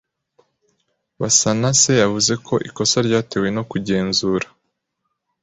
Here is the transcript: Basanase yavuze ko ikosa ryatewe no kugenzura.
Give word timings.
Basanase 1.21 1.91
yavuze 2.01 2.33
ko 2.45 2.53
ikosa 2.67 2.97
ryatewe 3.07 3.47
no 3.55 3.63
kugenzura. 3.71 4.47